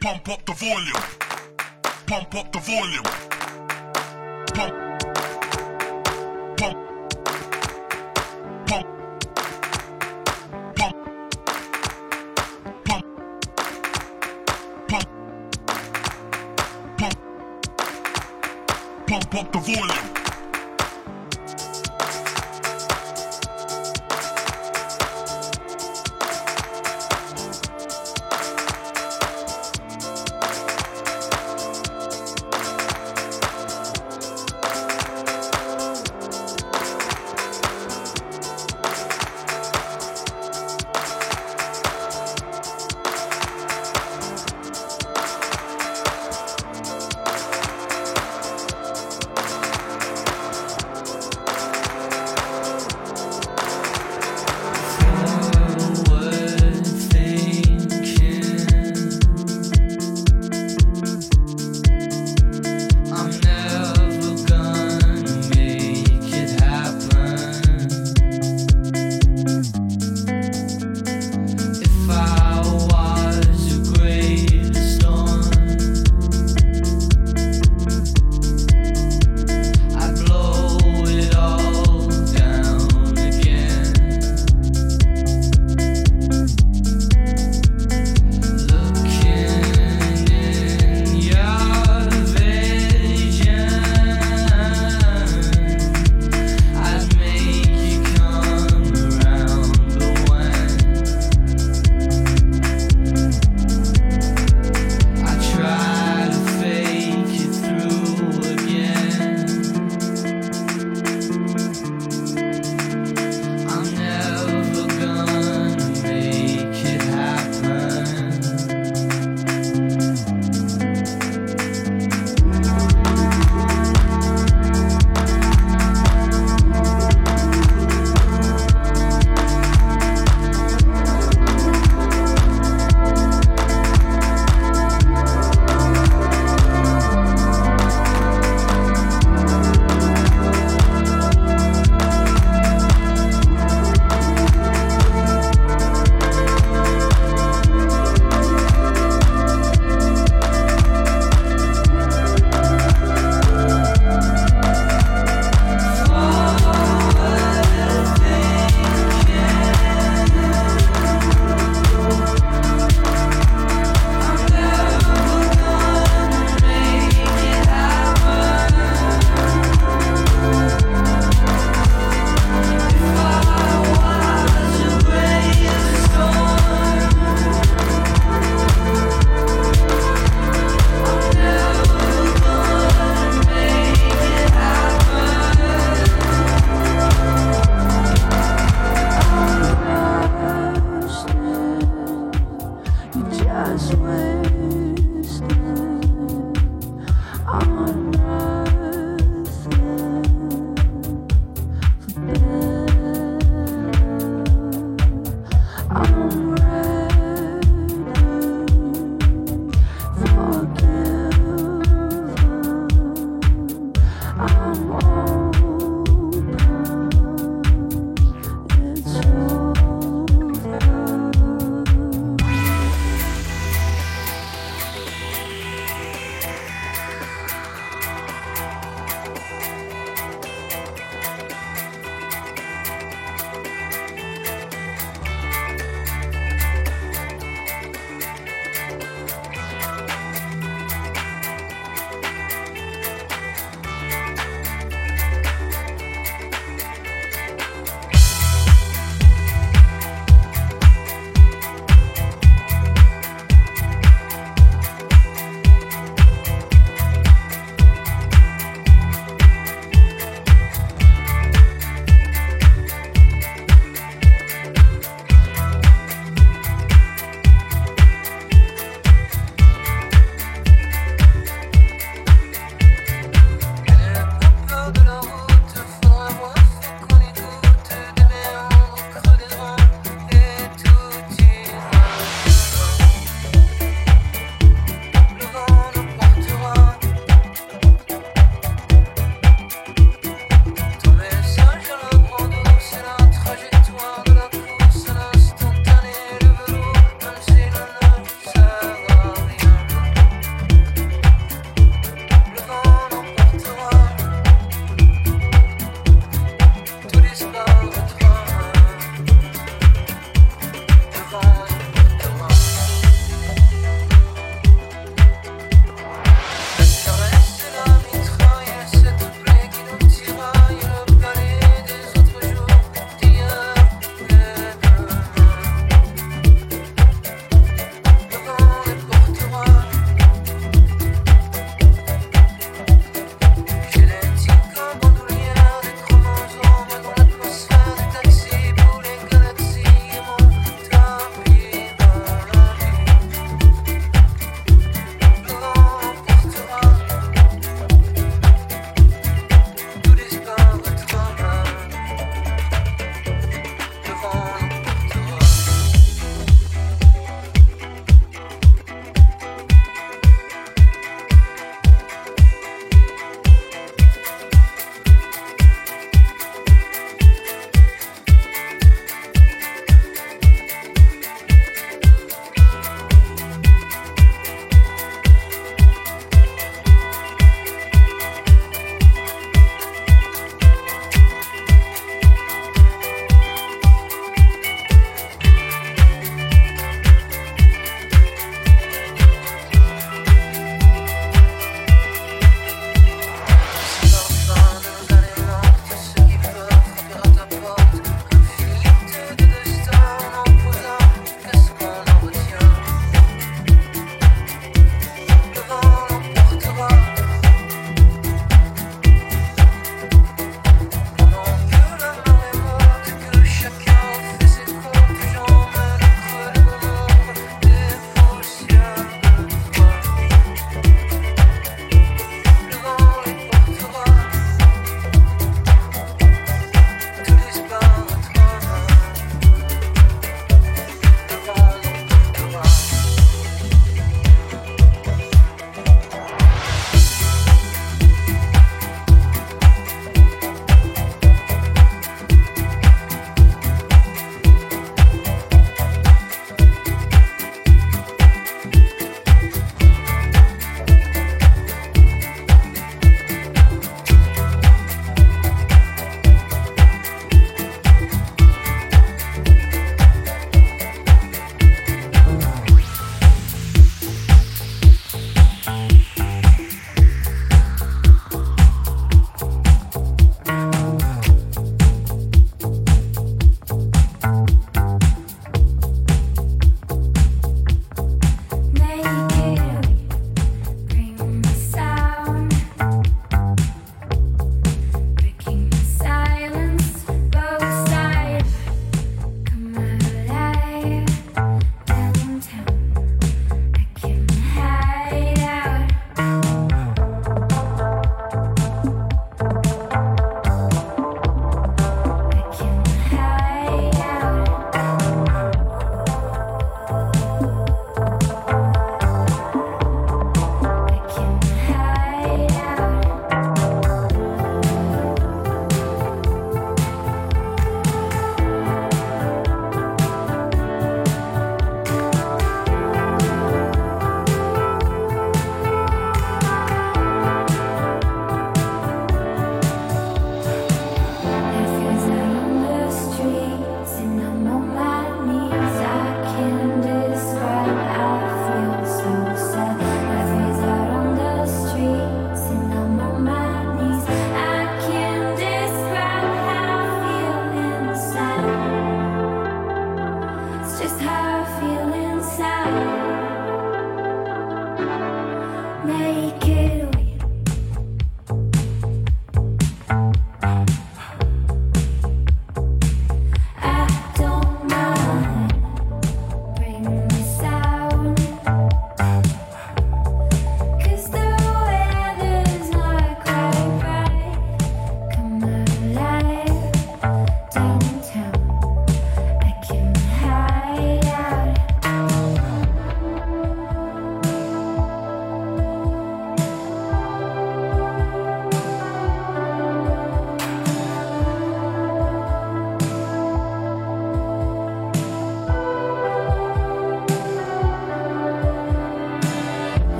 Pump 0.00 0.28
up 0.30 0.44
the 0.46 0.52
volume. 0.54 0.94
Pump 2.06 2.34
up 2.34 2.52
the 2.52 2.58
volume. 2.60 3.04
Pump. 4.54 4.74
Pump. 6.56 6.76
Pump. 8.66 8.86
Pump. 10.76 10.96
Pump. 14.88 15.06
Pump. 16.96 17.16
Pump. 19.06 19.34
Up 19.34 19.52
the 19.52 19.58
volume. 19.58 20.19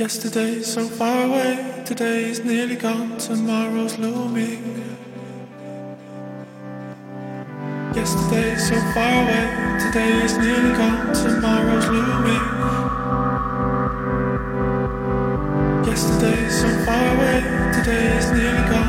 Yesterday's 0.00 0.66
so 0.66 0.88
far 0.88 1.26
away, 1.26 1.82
today's 1.84 2.42
nearly 2.42 2.74
gone, 2.74 3.18
tomorrow's 3.18 3.98
looming. 3.98 4.96
Yesterday's 7.94 8.66
so 8.66 8.80
far 8.94 9.12
away, 9.24 9.78
today's 9.78 10.38
nearly 10.38 10.72
gone, 10.72 11.12
tomorrow's 11.12 11.86
looming. 11.88 12.44
Yesterday's 15.84 16.60
so 16.62 16.68
far 16.86 17.06
away, 17.16 17.42
today's 17.74 18.32
nearly 18.32 18.70
gone. 18.70 18.79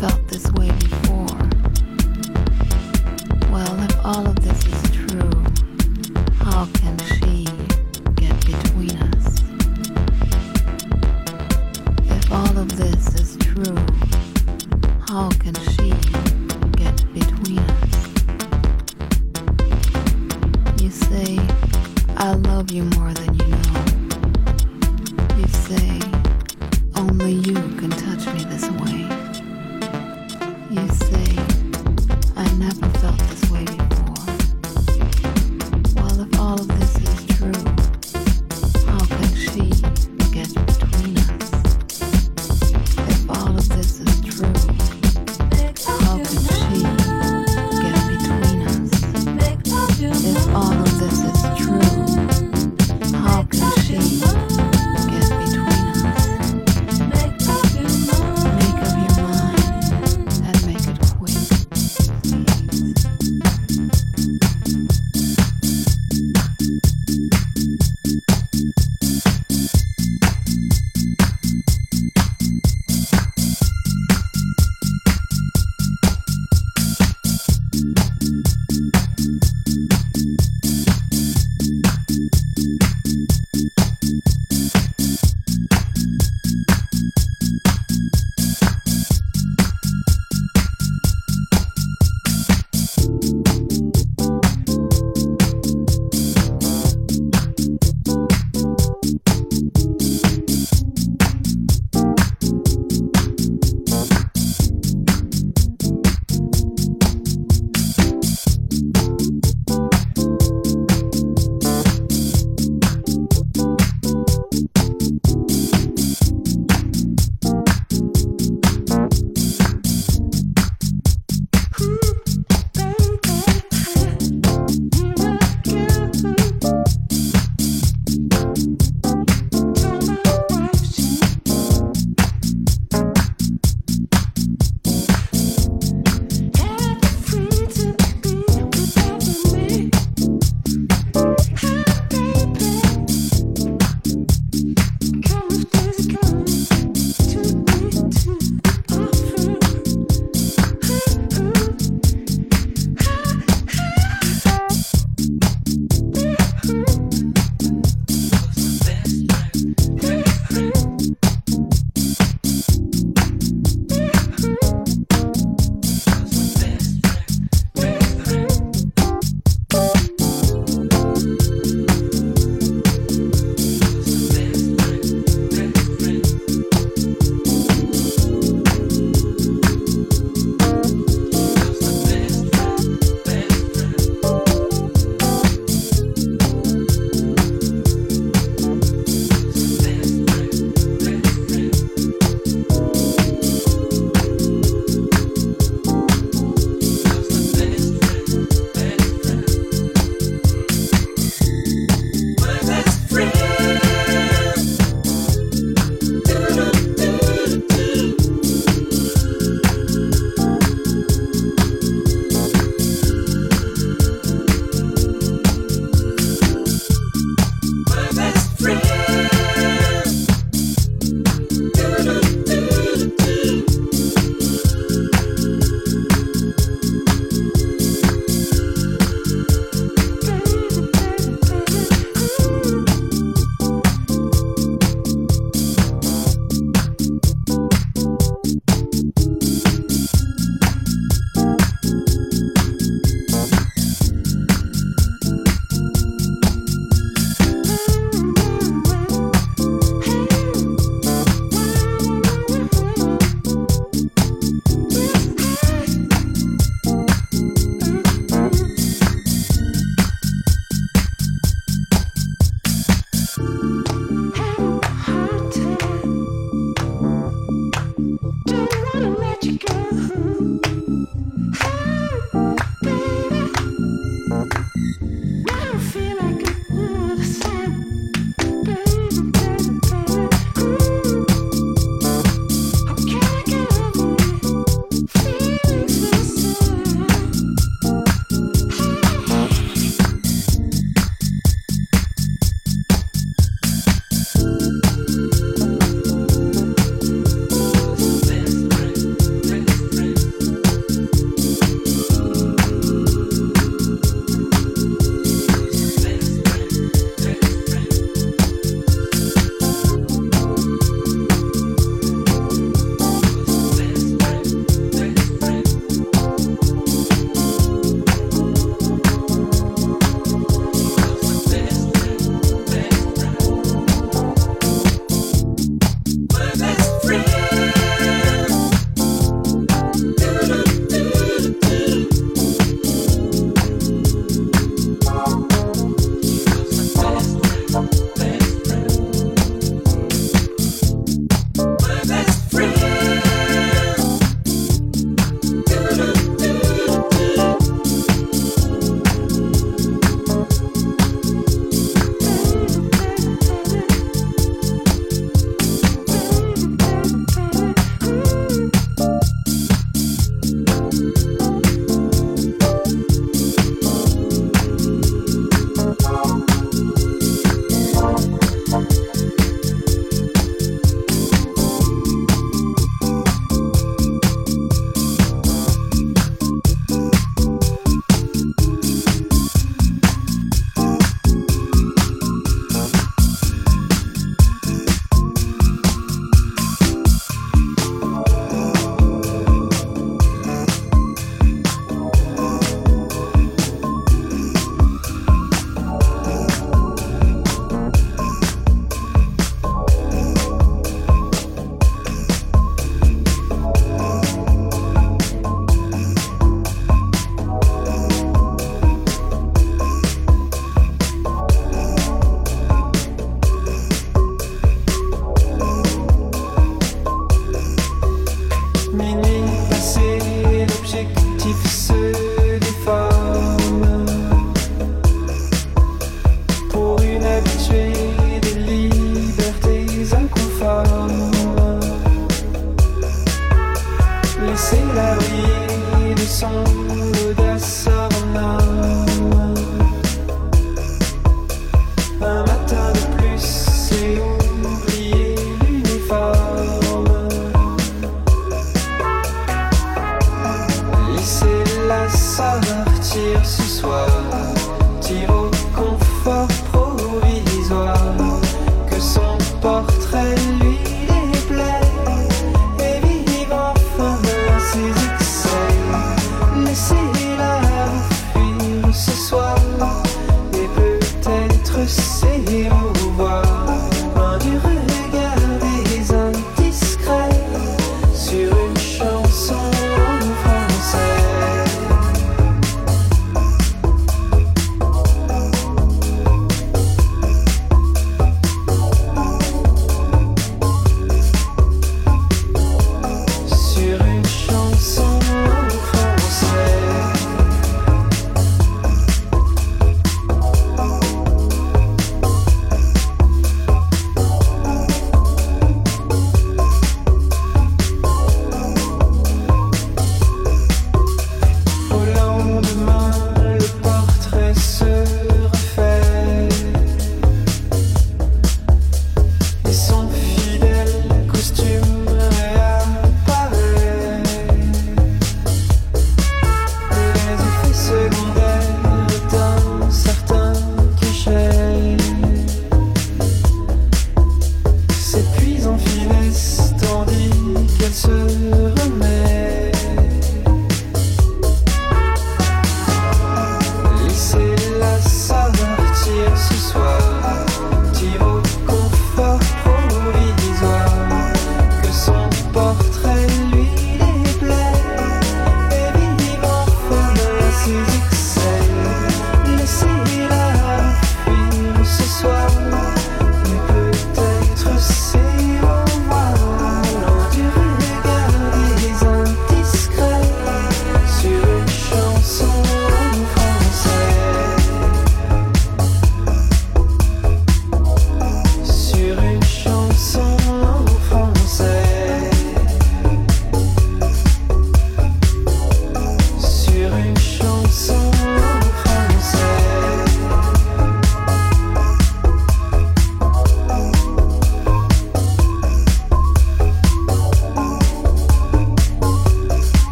Felt 0.00 0.28
this 0.28 0.50
way 0.52 0.69